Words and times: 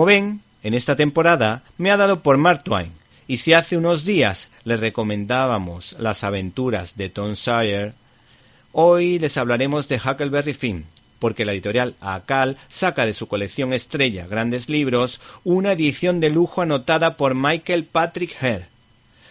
Como 0.00 0.06
ven, 0.06 0.40
en 0.62 0.72
esta 0.72 0.96
temporada 0.96 1.62
me 1.76 1.90
ha 1.90 1.98
dado 1.98 2.20
por 2.20 2.38
Mark 2.38 2.64
Twain, 2.64 2.90
y 3.28 3.36
si 3.36 3.52
hace 3.52 3.76
unos 3.76 4.02
días 4.02 4.48
les 4.64 4.80
recomendábamos 4.80 5.94
las 5.98 6.24
aventuras 6.24 6.96
de 6.96 7.10
Tom 7.10 7.36
Sawyer, 7.36 7.92
hoy 8.72 9.18
les 9.18 9.36
hablaremos 9.36 9.88
de 9.88 9.96
Huckleberry 9.96 10.54
Finn, 10.54 10.86
porque 11.18 11.44
la 11.44 11.52
editorial 11.52 11.96
Acal 12.00 12.56
saca 12.70 13.04
de 13.04 13.12
su 13.12 13.28
colección 13.28 13.74
estrella 13.74 14.26
Grandes 14.26 14.70
Libros 14.70 15.20
una 15.44 15.72
edición 15.72 16.18
de 16.18 16.30
lujo 16.30 16.62
anotada 16.62 17.18
por 17.18 17.34
Michael 17.34 17.84
Patrick 17.84 18.42
Hare, 18.42 18.68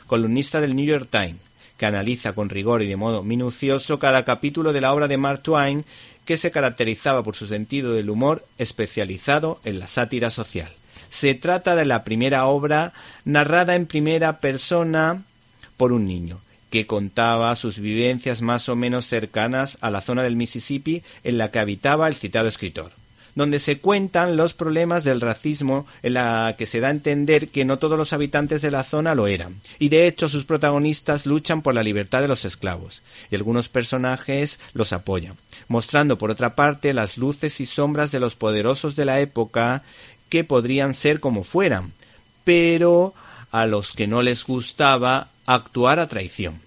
columnista 0.05 0.61
del 0.61 0.75
New 0.75 0.85
York 0.85 1.07
Times, 1.09 1.41
que 1.79 1.87
analiza 1.87 2.33
con 2.33 2.49
rigor 2.49 2.83
y 2.83 2.87
de 2.87 2.95
modo 2.95 3.23
minucioso 3.23 3.97
cada 3.97 4.23
capítulo 4.23 4.71
de 4.71 4.81
la 4.81 4.93
obra 4.93 5.07
de 5.07 5.17
Mark 5.17 5.41
Twain, 5.41 5.83
que 6.29 6.37
se 6.37 6.51
caracterizaba 6.51 7.23
por 7.23 7.35
su 7.35 7.47
sentido 7.47 7.95
del 7.95 8.11
humor 8.11 8.45
especializado 8.59 9.59
en 9.65 9.79
la 9.79 9.87
sátira 9.87 10.29
social. 10.29 10.71
Se 11.09 11.33
trata 11.33 11.75
de 11.75 11.85
la 11.85 12.03
primera 12.03 12.45
obra 12.45 12.93
narrada 13.25 13.73
en 13.73 13.87
primera 13.87 14.37
persona 14.39 15.23
por 15.75 15.91
un 15.91 16.05
niño, 16.05 16.37
que 16.69 16.85
contaba 16.85 17.55
sus 17.55 17.79
vivencias 17.79 18.43
más 18.43 18.69
o 18.69 18.75
menos 18.75 19.07
cercanas 19.07 19.79
a 19.81 19.89
la 19.89 20.01
zona 20.01 20.21
del 20.21 20.35
Mississippi 20.35 21.01
en 21.23 21.39
la 21.39 21.49
que 21.49 21.57
habitaba 21.57 22.07
el 22.07 22.13
citado 22.13 22.47
escritor 22.47 22.91
donde 23.35 23.59
se 23.59 23.79
cuentan 23.79 24.37
los 24.37 24.53
problemas 24.53 25.03
del 25.03 25.21
racismo 25.21 25.85
en 26.03 26.15
la 26.15 26.55
que 26.57 26.65
se 26.65 26.79
da 26.79 26.87
a 26.89 26.91
entender 26.91 27.49
que 27.49 27.65
no 27.65 27.79
todos 27.79 27.97
los 27.97 28.13
habitantes 28.13 28.61
de 28.61 28.71
la 28.71 28.83
zona 28.83 29.15
lo 29.15 29.27
eran, 29.27 29.61
y 29.79 29.89
de 29.89 30.07
hecho 30.07 30.29
sus 30.29 30.45
protagonistas 30.45 31.25
luchan 31.25 31.61
por 31.61 31.75
la 31.75 31.83
libertad 31.83 32.21
de 32.21 32.27
los 32.27 32.45
esclavos, 32.45 33.01
y 33.31 33.35
algunos 33.35 33.69
personajes 33.69 34.59
los 34.73 34.93
apoyan, 34.93 35.35
mostrando 35.67 36.17
por 36.17 36.31
otra 36.31 36.55
parte 36.55 36.93
las 36.93 37.17
luces 37.17 37.59
y 37.59 37.65
sombras 37.65 38.11
de 38.11 38.19
los 38.19 38.35
poderosos 38.35 38.95
de 38.95 39.05
la 39.05 39.19
época 39.19 39.83
que 40.29 40.43
podrían 40.43 40.93
ser 40.93 41.19
como 41.19 41.43
fueran, 41.43 41.93
pero 42.43 43.13
a 43.51 43.65
los 43.65 43.91
que 43.91 44.07
no 44.07 44.21
les 44.21 44.45
gustaba 44.45 45.29
actuar 45.45 45.99
a 45.99 46.07
traición. 46.07 46.61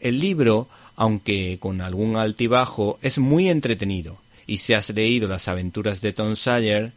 El 0.00 0.20
libro, 0.20 0.68
aunque 0.96 1.58
con 1.60 1.80
algún 1.80 2.16
altibajo, 2.16 2.98
es 3.02 3.18
muy 3.18 3.48
entretenido, 3.48 4.18
y 4.48 4.58
si 4.58 4.74
has 4.74 4.88
leído 4.88 5.28
las 5.28 5.46
aventuras 5.46 6.00
de 6.00 6.12
Tom 6.12 6.34
Sawyer, 6.34 6.90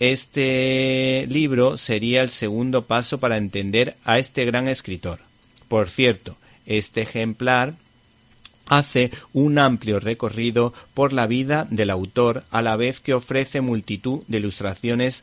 este 0.00 1.26
libro 1.30 1.78
sería 1.78 2.20
el 2.22 2.30
segundo 2.30 2.82
paso 2.82 3.18
para 3.18 3.36
entender 3.36 3.96
a 4.04 4.18
este 4.18 4.44
gran 4.44 4.66
escritor. 4.66 5.20
Por 5.68 5.88
cierto, 5.88 6.36
este 6.66 7.02
ejemplar 7.02 7.74
hace 8.66 9.12
un 9.32 9.58
amplio 9.58 10.00
recorrido 10.00 10.74
por 10.92 11.12
la 11.12 11.28
vida 11.28 11.68
del 11.70 11.90
autor 11.90 12.42
a 12.50 12.62
la 12.62 12.76
vez 12.76 12.98
que 12.98 13.14
ofrece 13.14 13.60
multitud 13.60 14.22
de 14.26 14.38
ilustraciones 14.38 15.22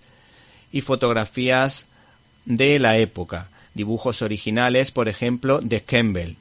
y 0.71 0.79
fotografías 0.79 1.87
de 2.45 2.79
la 2.79 2.97
época, 2.97 3.49
dibujos 3.73 4.21
originales, 4.21 4.91
por 4.91 5.09
ejemplo, 5.09 5.59
de 5.59 5.81
Campbell. 5.81 6.35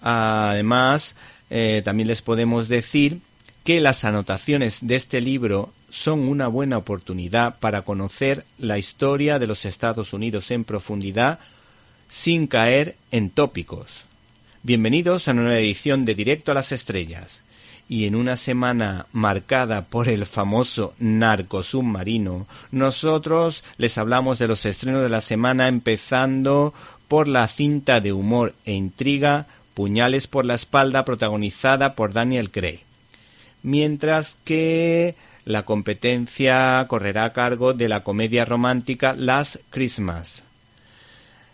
Además, 0.00 1.14
eh, 1.50 1.82
también 1.84 2.08
les 2.08 2.22
podemos 2.22 2.68
decir 2.68 3.20
que 3.64 3.80
las 3.80 4.04
anotaciones 4.04 4.78
de 4.82 4.96
este 4.96 5.20
libro 5.20 5.72
son 5.88 6.20
una 6.20 6.48
buena 6.48 6.78
oportunidad 6.78 7.58
para 7.60 7.82
conocer 7.82 8.44
la 8.58 8.78
historia 8.78 9.38
de 9.38 9.46
los 9.46 9.64
Estados 9.64 10.12
Unidos 10.12 10.50
en 10.50 10.64
profundidad 10.64 11.38
sin 12.08 12.46
caer 12.46 12.96
en 13.10 13.30
tópicos. 13.30 14.02
Bienvenidos 14.62 15.28
a 15.28 15.32
una 15.32 15.42
nueva 15.42 15.58
edición 15.58 16.04
de 16.04 16.14
Directo 16.14 16.50
a 16.50 16.54
las 16.54 16.72
Estrellas. 16.72 17.42
Y 17.88 18.06
en 18.06 18.14
una 18.14 18.36
semana 18.36 19.06
marcada 19.12 19.82
por 19.82 20.08
el 20.08 20.24
famoso 20.24 20.94
narco 20.98 21.62
submarino, 21.62 22.46
nosotros 22.70 23.64
les 23.76 23.98
hablamos 23.98 24.38
de 24.38 24.48
los 24.48 24.64
estrenos 24.64 25.02
de 25.02 25.08
la 25.08 25.20
semana 25.20 25.68
empezando 25.68 26.72
por 27.06 27.28
la 27.28 27.46
cinta 27.48 28.00
de 28.00 28.12
humor 28.12 28.54
e 28.64 28.72
intriga 28.72 29.46
Puñales 29.74 30.26
por 30.26 30.44
la 30.44 30.54
espalda 30.54 31.04
protagonizada 31.04 31.94
por 31.94 32.12
Daniel 32.12 32.50
Craig 32.50 32.80
mientras 33.62 34.36
que 34.44 35.14
la 35.44 35.64
competencia 35.64 36.84
correrá 36.88 37.24
a 37.24 37.32
cargo 37.32 37.74
de 37.74 37.88
la 37.88 38.02
comedia 38.02 38.44
romántica 38.44 39.14
Last 39.14 39.56
Christmas. 39.70 40.42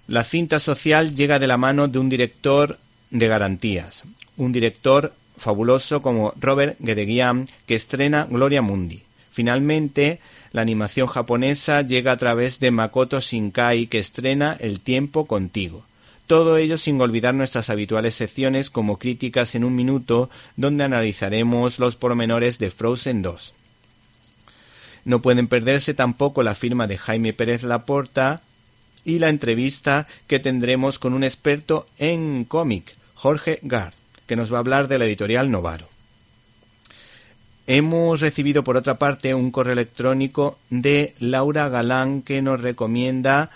La 0.06 0.24
cinta 0.24 0.58
social 0.58 1.14
llega 1.14 1.38
de 1.38 1.46
la 1.46 1.56
mano 1.56 1.88
de 1.88 1.98
un 1.98 2.08
director 2.08 2.78
de 3.10 3.28
garantías, 3.28 4.04
un 4.36 4.52
director 4.52 5.12
fabuloso 5.36 6.02
como 6.02 6.32
Robert 6.38 6.76
Gedeguian 6.84 7.48
que 7.66 7.74
estrena 7.74 8.26
Gloria 8.28 8.62
Mundi. 8.62 9.02
Finalmente, 9.30 10.20
la 10.52 10.62
animación 10.62 11.06
japonesa 11.06 11.82
llega 11.82 12.12
a 12.12 12.16
través 12.16 12.58
de 12.58 12.70
Makoto 12.70 13.20
Shinkai 13.20 13.86
que 13.86 13.98
estrena 13.98 14.56
El 14.58 14.80
tiempo 14.80 15.26
contigo. 15.26 15.84
Todo 16.28 16.58
ello 16.58 16.76
sin 16.76 17.00
olvidar 17.00 17.32
nuestras 17.32 17.70
habituales 17.70 18.14
secciones 18.14 18.68
como 18.68 18.98
críticas 18.98 19.54
en 19.54 19.64
un 19.64 19.74
minuto, 19.74 20.28
donde 20.56 20.84
analizaremos 20.84 21.78
los 21.78 21.96
pormenores 21.96 22.58
de 22.58 22.70
Frozen 22.70 23.22
2. 23.22 23.54
No 25.06 25.22
pueden 25.22 25.48
perderse 25.48 25.94
tampoco 25.94 26.42
la 26.42 26.54
firma 26.54 26.86
de 26.86 26.98
Jaime 26.98 27.32
Pérez 27.32 27.62
Laporta 27.62 28.42
y 29.06 29.20
la 29.20 29.30
entrevista 29.30 30.06
que 30.26 30.38
tendremos 30.38 30.98
con 30.98 31.14
un 31.14 31.24
experto 31.24 31.86
en 31.96 32.44
cómic, 32.44 32.94
Jorge 33.14 33.58
Gard, 33.62 33.94
que 34.26 34.36
nos 34.36 34.52
va 34.52 34.58
a 34.58 34.60
hablar 34.60 34.86
de 34.86 34.98
la 34.98 35.06
editorial 35.06 35.50
Novaro. 35.50 35.88
Hemos 37.66 38.20
recibido 38.20 38.64
por 38.64 38.76
otra 38.76 38.98
parte 38.98 39.32
un 39.32 39.50
correo 39.50 39.72
electrónico 39.72 40.58
de 40.68 41.14
Laura 41.20 41.70
Galán 41.70 42.20
que 42.20 42.42
nos 42.42 42.60
recomienda 42.60 43.48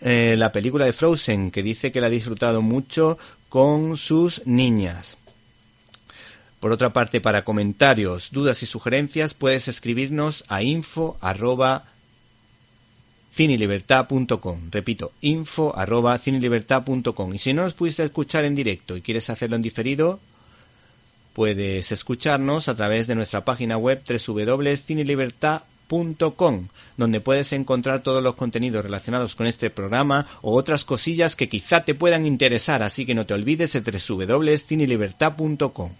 eh, 0.00 0.34
la 0.36 0.52
película 0.52 0.84
de 0.84 0.92
Frozen, 0.92 1.50
que 1.50 1.62
dice 1.62 1.92
que 1.92 2.00
la 2.00 2.08
ha 2.08 2.10
disfrutado 2.10 2.62
mucho 2.62 3.18
con 3.48 3.96
sus 3.96 4.46
niñas. 4.46 5.16
Por 6.60 6.72
otra 6.72 6.92
parte, 6.92 7.20
para 7.20 7.44
comentarios, 7.44 8.30
dudas 8.32 8.62
y 8.62 8.66
sugerencias, 8.66 9.34
puedes 9.34 9.68
escribirnos 9.68 10.44
a 10.48 10.62
info 10.62 11.16
arroba 11.20 11.84
cinelibertad.com. 13.34 14.70
Repito, 14.70 15.12
info 15.20 15.76
arroba 15.76 16.18
cinelibertad.com. 16.18 17.34
Y 17.34 17.38
si 17.38 17.52
no 17.52 17.62
nos 17.62 17.74
pudiste 17.74 18.02
escuchar 18.02 18.44
en 18.46 18.54
directo 18.54 18.96
y 18.96 19.02
quieres 19.02 19.28
hacerlo 19.28 19.56
en 19.56 19.62
diferido, 19.62 20.18
puedes 21.34 21.92
escucharnos 21.92 22.68
a 22.68 22.74
través 22.74 23.06
de 23.06 23.14
nuestra 23.14 23.44
página 23.44 23.76
web 23.76 24.02
www.cinelibertad.com, 24.08 25.75
donde 26.96 27.20
puedes 27.20 27.52
encontrar 27.52 28.00
todos 28.00 28.22
los 28.22 28.34
contenidos 28.34 28.84
relacionados 28.84 29.34
con 29.34 29.46
este 29.46 29.70
programa 29.70 30.26
o 30.42 30.54
otras 30.54 30.84
cosillas 30.84 31.36
que 31.36 31.48
quizá 31.48 31.84
te 31.84 31.94
puedan 31.94 32.26
interesar, 32.26 32.82
así 32.82 33.06
que 33.06 33.14
no 33.14 33.26
te 33.26 33.34
olvides 33.34 33.72
de 33.72 33.80
www.cinelibertad.com. 33.80 35.90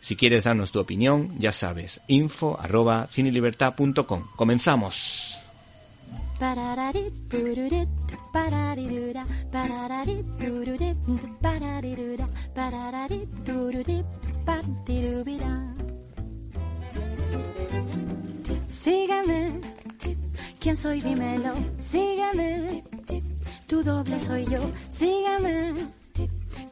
Si 0.00 0.16
quieres 0.16 0.44
darnos 0.44 0.70
tu 0.70 0.80
opinión, 0.80 1.34
ya 1.38 1.50
sabes, 1.50 2.02
info 2.08 2.58
arroba. 2.60 3.08
Comenzamos. 4.36 5.38
Par- 18.84 19.24
¿Quién 20.60 20.76
soy? 20.76 21.00
Dímelo. 21.00 21.52
Sígueme. 21.80 22.82
Tu 23.66 23.82
doble 23.82 24.18
soy 24.18 24.44
yo. 24.44 24.70
Sígueme. 24.88 25.86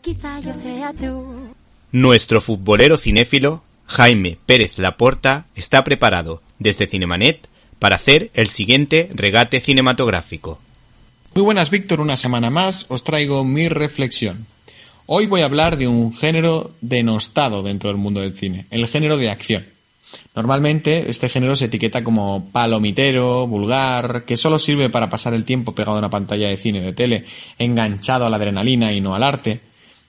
Quizá 0.02 0.40
yo 0.40 0.52
sea 0.52 0.92
tú. 0.92 1.54
Nuestro 1.92 2.40
futbolero 2.40 2.96
cinéfilo, 2.96 3.62
Jaime 3.86 4.38
Pérez 4.46 4.78
Laporta, 4.78 5.46
está 5.54 5.84
preparado 5.84 6.42
desde 6.58 6.86
Cinemanet 6.86 7.48
para 7.78 7.96
hacer 7.96 8.30
el 8.34 8.48
siguiente 8.48 9.08
regate 9.14 9.60
cinematográfico. 9.60 10.58
Muy 11.34 11.44
buenas, 11.44 11.70
Víctor. 11.70 12.00
Una 12.00 12.16
semana 12.16 12.50
más 12.50 12.86
os 12.88 13.04
traigo 13.04 13.44
mi 13.44 13.68
reflexión. 13.68 14.46
Hoy 15.06 15.26
voy 15.26 15.40
a 15.40 15.46
hablar 15.46 15.76
de 15.76 15.88
un 15.88 16.14
género 16.14 16.70
denostado 16.80 17.62
dentro 17.62 17.88
del 17.90 17.98
mundo 17.98 18.20
del 18.20 18.34
cine, 18.36 18.66
el 18.70 18.86
género 18.86 19.16
de 19.16 19.30
acción. 19.30 19.66
Normalmente 20.34 21.10
este 21.10 21.28
género 21.28 21.56
se 21.56 21.66
etiqueta 21.66 22.02
como 22.02 22.48
palomitero, 22.52 23.46
vulgar, 23.46 24.24
que 24.24 24.38
solo 24.38 24.58
sirve 24.58 24.88
para 24.88 25.10
pasar 25.10 25.34
el 25.34 25.44
tiempo 25.44 25.74
pegado 25.74 25.96
a 25.96 25.98
una 25.98 26.08
pantalla 26.10 26.48
de 26.48 26.56
cine 26.56 26.80
o 26.80 26.84
de 26.84 26.94
tele, 26.94 27.26
enganchado 27.58 28.24
a 28.24 28.30
la 28.30 28.36
adrenalina 28.36 28.92
y 28.94 29.00
no 29.02 29.14
al 29.14 29.24
arte. 29.24 29.60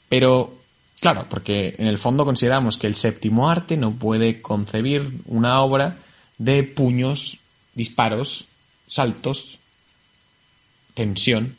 Pero, 0.07 0.53
claro, 1.01 1.25
porque 1.29 1.75
en 1.77 1.87
el 1.87 1.97
fondo 1.97 2.23
consideramos 2.23 2.77
que 2.77 2.87
el 2.87 2.95
séptimo 2.95 3.49
arte 3.49 3.75
no 3.75 3.91
puede 3.91 4.41
concebir 4.41 5.11
una 5.25 5.59
obra 5.61 5.97
de 6.37 6.63
puños, 6.63 7.39
disparos, 7.73 8.45
saltos, 8.87 9.59
tensión. 10.93 11.57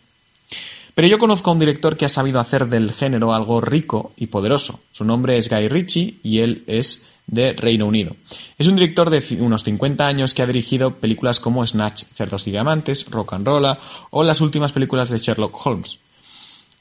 Pero 0.94 1.08
yo 1.08 1.18
conozco 1.18 1.50
a 1.50 1.52
un 1.52 1.58
director 1.58 1.96
que 1.96 2.04
ha 2.04 2.08
sabido 2.08 2.40
hacer 2.40 2.66
del 2.66 2.92
género 2.92 3.34
algo 3.34 3.60
rico 3.60 4.12
y 4.16 4.28
poderoso. 4.28 4.80
Su 4.92 5.04
nombre 5.04 5.36
es 5.36 5.50
Guy 5.50 5.68
Ritchie 5.68 6.14
y 6.22 6.38
él 6.38 6.62
es 6.66 7.02
de 7.26 7.52
Reino 7.52 7.86
Unido. 7.86 8.14
Es 8.58 8.68
un 8.68 8.76
director 8.76 9.10
de 9.10 9.22
unos 9.40 9.64
50 9.64 10.06
años 10.06 10.34
que 10.34 10.42
ha 10.42 10.46
dirigido 10.46 10.94
películas 10.94 11.40
como 11.40 11.66
Snatch, 11.66 12.04
Cerdos 12.14 12.46
y 12.46 12.50
Diamantes, 12.50 13.10
Rock 13.10 13.34
and 13.34 13.46
Rolla 13.46 13.78
o 14.10 14.22
las 14.22 14.40
últimas 14.40 14.72
películas 14.72 15.10
de 15.10 15.18
Sherlock 15.18 15.66
Holmes. 15.66 16.00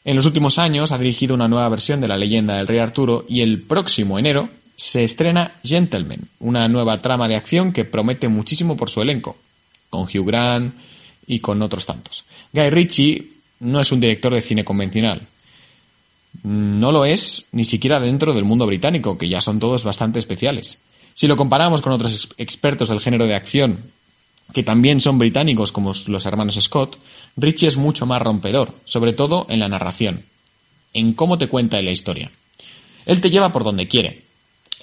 En 0.06 0.18
los 0.18 0.26
últimos 0.26 0.60
años 0.60 0.92
ha 0.92 0.98
dirigido 0.98 1.34
una 1.34 1.48
nueva 1.48 1.70
versión 1.70 2.02
de 2.02 2.10
la 2.10 2.18
leyenda 2.18 2.58
del 2.58 2.68
Rey 2.68 2.80
Arturo 2.80 3.26
y 3.30 3.42
el 3.42 3.62
próximo 3.62 4.20
enero 4.20 4.50
se 4.76 5.04
estrena 5.04 5.52
Gentleman, 5.64 6.28
una 6.40 6.68
nueva 6.68 7.02
trama 7.02 7.28
de 7.28 7.36
acción 7.36 7.72
que 7.72 7.86
promete 7.86 8.28
muchísimo 8.28 8.76
por 8.76 8.90
su 8.90 9.02
elenco, 9.02 9.38
con 9.90 10.04
Hugh 10.04 10.26
Grant 10.26 10.74
y 11.26 11.40
con 11.40 11.62
otros 11.62 11.86
tantos. 11.86 12.26
Guy 12.52 12.70
Ritchie 12.70 13.28
no 13.62 13.80
es 13.80 13.92
un 13.92 14.02
director 14.02 14.34
de 14.34 14.42
cine 14.42 14.66
convencional. 14.66 15.26
No 16.42 16.92
lo 16.92 17.06
es 17.06 17.46
ni 17.52 17.64
siquiera 17.64 18.00
dentro 18.00 18.34
del 18.34 18.44
mundo 18.44 18.66
británico, 18.66 19.18
que 19.18 19.30
ya 19.30 19.40
son 19.40 19.60
todos 19.60 19.84
bastante 19.84 20.20
especiales. 20.20 20.80
Si 21.14 21.28
lo 21.28 21.38
comparamos 21.38 21.82
con 21.82 21.94
otros 21.94 22.14
ex- 22.14 22.30
expertos 22.38 22.90
del 22.90 23.00
género 23.00 23.28
de 23.28 23.36
acción, 23.36 23.80
que 24.52 24.64
también 24.64 25.00
son 25.00 25.20
británicos 25.20 25.72
como 25.72 25.94
los 26.08 26.26
hermanos 26.26 26.58
Scott, 26.60 26.98
Ritchie 27.38 27.68
es 27.68 27.78
mucho 27.78 28.06
más 28.06 28.22
rompedor, 28.22 28.74
sobre 28.84 29.14
todo 29.14 29.46
en 29.50 29.60
la 29.60 29.70
narración, 29.70 30.24
en 30.94 31.14
cómo 31.14 31.38
te 31.38 31.48
cuenta 31.48 31.82
la 31.82 31.92
historia. 31.92 32.32
Él 33.06 33.22
te 33.22 33.30
lleva 33.30 33.52
por 33.52 33.64
donde 33.64 33.88
quiere, 33.88 34.24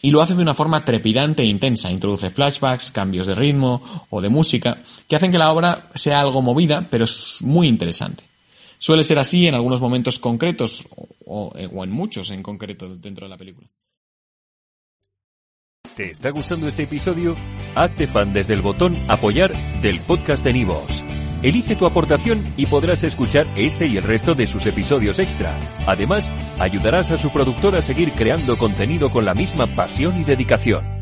y 0.03 0.13
lo 0.13 0.23
hace 0.23 0.35
de 0.35 0.43
una 0.43 0.55
forma 0.55 0.85
trepidante 0.85 1.43
e 1.43 1.47
intensa. 1.47 1.91
Introduce 1.91 2.31
flashbacks, 2.31 2.91
cambios 2.91 3.27
de 3.27 3.35
ritmo 3.35 4.07
o 4.09 4.21
de 4.23 4.31
música 4.31 4.79
que 5.07 5.17
hacen 5.17 5.31
que 5.31 5.39
la 5.39 5.53
obra 5.53 5.91
sea 5.95 6.21
algo 6.21 6.41
movida, 6.41 6.87
pero 6.91 7.05
es 7.05 7.37
muy 7.41 7.69
interesante. 7.69 8.25
Suele 8.81 9.05
ser 9.05 9.19
así 9.19 9.47
en 9.47 9.55
algunos 9.55 9.83
momentos 9.83 10.19
concretos 10.19 10.89
o, 11.27 11.53
en 11.55 11.91
muchos 11.91 12.31
en 12.31 12.43
concreto 12.43 12.97
dentro 12.97 13.27
de 13.27 13.31
la 13.31 13.37
película. 13.37 13.69
¿Te 15.95 16.11
está 16.11 16.31
gustando 16.31 16.67
este 16.67 16.85
episodio? 16.85 17.37
Hazte 17.75 18.07
fan 18.07 18.33
desde 18.33 18.55
el 18.55 18.63
botón 18.63 18.97
Apoyar 19.11 19.53
del 19.83 20.01
podcast 20.01 20.43
de 20.43 20.55
Nivos. 20.55 21.05
Elige 21.43 21.77
tu 21.77 21.85
aportación 21.85 22.55
y 22.57 22.65
podrás 22.65 23.05
escuchar 23.05 23.47
este 23.55 23.87
y 23.87 23.99
el 23.99 24.05
resto 24.05 24.35
de 24.35 24.47
sus 24.47 24.65
episodios 24.65 25.19
extra. 25.19 25.59
Además, 25.87 26.33
ayudarás 26.59 27.11
a 27.11 27.19
su 27.19 27.29
productor 27.31 27.77
a 27.77 27.83
seguir 27.83 28.13
creando 28.13 28.57
contenido 28.57 29.11
con 29.11 29.27
la 29.27 29.35
misma 29.35 29.67
pasión 29.67 30.19
y 30.23 30.25
dedicación. 30.25 31.00